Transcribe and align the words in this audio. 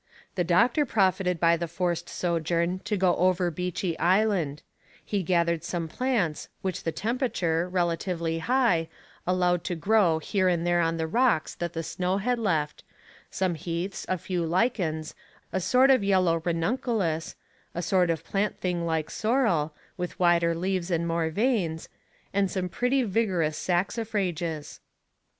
The 0.33 0.43
doctor 0.43 0.83
profited 0.83 1.39
by 1.39 1.55
the 1.57 1.67
forced 1.67 2.09
sojourn 2.09 2.79
to 2.85 2.97
go 2.97 3.15
over 3.17 3.51
Beechey 3.51 3.95
Island; 3.99 4.63
he 5.05 5.21
gathered 5.21 5.63
some 5.63 5.87
plants, 5.87 6.49
which 6.63 6.81
the 6.81 6.91
temperature, 6.91 7.69
relatively 7.69 8.39
high, 8.39 8.89
allowed 9.27 9.63
to 9.65 9.75
grow 9.75 10.17
here 10.17 10.47
and 10.47 10.65
there 10.65 10.81
on 10.81 10.97
the 10.97 11.05
rocks 11.05 11.53
that 11.53 11.73
the 11.73 11.83
snow 11.83 12.17
had 12.17 12.39
left, 12.39 12.83
some 13.29 13.53
heaths, 13.53 14.07
a 14.09 14.17
few 14.17 14.43
lichens, 14.43 15.13
a 15.53 15.59
sort 15.61 15.91
of 15.91 16.03
yellow 16.03 16.41
ranunculus, 16.43 17.35
a 17.75 17.83
sort 17.83 18.09
of 18.09 18.23
plant 18.25 18.55
something 18.55 18.87
like 18.87 19.11
sorrel, 19.11 19.71
with 19.97 20.19
wider 20.19 20.55
leaves 20.55 20.89
and 20.89 21.07
more 21.07 21.29
veins, 21.29 21.89
and 22.33 22.49
some 22.49 22.69
pretty 22.69 23.03
vigorous 23.03 23.55
saxifrages. 23.55 24.79